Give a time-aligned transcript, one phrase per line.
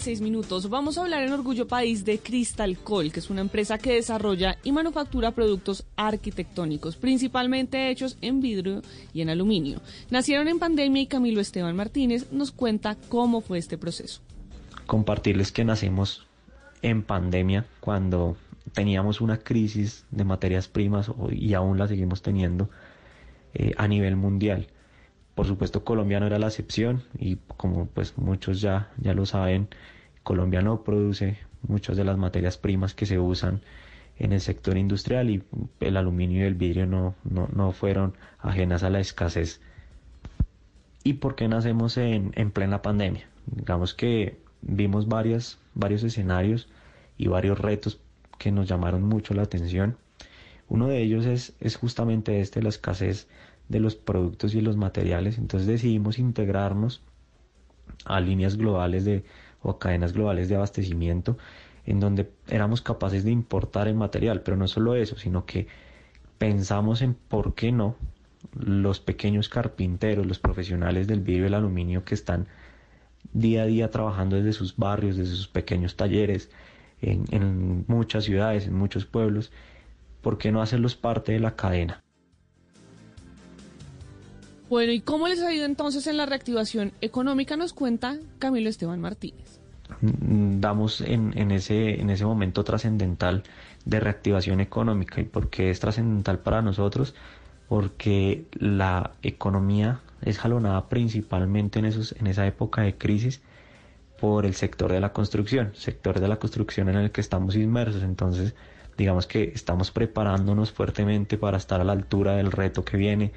[0.00, 0.70] seis minutos.
[0.70, 4.72] Vamos a hablar en Orgullo País de Cristalcol, que es una empresa que desarrolla y
[4.72, 8.82] manufactura productos arquitectónicos, principalmente hechos en vidrio
[9.12, 9.80] y en aluminio.
[10.10, 14.20] Nacieron en pandemia y Camilo Esteban Martínez nos cuenta cómo fue este proceso.
[14.86, 16.26] Compartirles que nacimos
[16.82, 18.36] en pandemia cuando
[18.72, 22.70] teníamos una crisis de materias primas y aún la seguimos teniendo
[23.54, 24.68] eh, a nivel mundial
[25.38, 29.68] por supuesto Colombia no era la excepción y como pues muchos ya, ya lo saben,
[30.24, 33.60] Colombia no produce muchas de las materias primas que se usan
[34.18, 35.44] en el sector industrial y
[35.78, 39.60] el aluminio y el vidrio no, no, fueron ajenas a la escasez.
[41.04, 43.28] ¿Y por qué nacemos en, en plena pandemia?
[43.46, 46.68] Digamos que vimos varias, varios escenarios
[47.16, 48.00] y varios retos
[48.38, 49.98] que nos llamaron mucho la atención.
[50.68, 53.28] Uno de ellos es, es justamente este, la escasez
[53.68, 55.38] de los productos y los materiales.
[55.38, 57.02] Entonces decidimos integrarnos
[58.04, 59.24] a líneas globales de,
[59.62, 61.36] o cadenas globales de abastecimiento
[61.86, 65.68] en donde éramos capaces de importar el material, pero no solo eso, sino que
[66.36, 67.96] pensamos en por qué no
[68.52, 72.46] los pequeños carpinteros, los profesionales del vidrio y el aluminio que están
[73.32, 76.50] día a día trabajando desde sus barrios, desde sus pequeños talleres,
[77.00, 79.50] en, en muchas ciudades, en muchos pueblos,
[80.20, 82.02] ¿por qué no hacerlos parte de la cadena?
[84.68, 87.56] Bueno, ¿y cómo les ha ido entonces en la reactivación económica?
[87.56, 89.60] Nos cuenta Camilo Esteban Martínez.
[90.02, 93.44] Mm, damos en, ese momento trascendental
[93.86, 95.20] de reactivación económica.
[95.22, 97.14] ¿Y por qué es trascendental para nosotros?
[97.68, 103.40] Porque la economía es jalonada principalmente en, esos, en esa época de crisis
[104.20, 108.02] por el sector de la construcción, sector de la construcción en el que estamos inmersos.
[108.02, 108.54] Entonces,
[108.98, 113.32] digamos que estamos preparándonos fuertemente para estar a la altura del reto que viene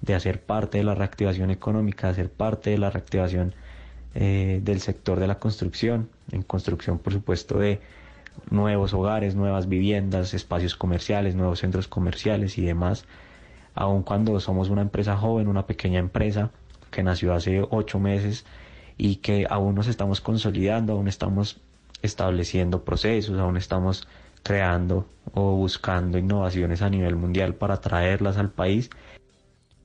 [0.00, 3.54] de hacer parte de la reactivación económica, de hacer parte de la reactivación
[4.14, 7.80] eh, del sector de la construcción, en construcción por supuesto de
[8.50, 13.04] nuevos hogares, nuevas viviendas, espacios comerciales, nuevos centros comerciales y demás,
[13.74, 16.50] aun cuando somos una empresa joven, una pequeña empresa
[16.90, 18.44] que nació hace ocho meses
[18.96, 21.60] y que aún nos estamos consolidando, aún estamos
[22.02, 24.08] estableciendo procesos, aún estamos
[24.42, 28.90] creando o buscando innovaciones a nivel mundial para traerlas al país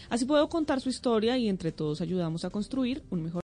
[0.10, 3.34] Así puedo contar su historia y entre todos ayudamos a construir un mejor